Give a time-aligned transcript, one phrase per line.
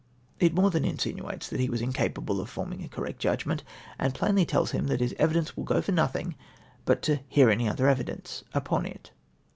[0.39, 3.63] It more than insinuates that he was incapable of forming a correct judgment,
[3.99, 6.33] and plainly tells ]nm that his evidence will go for nothing,
[6.85, 9.11] but" to hear any other evidence" upon it.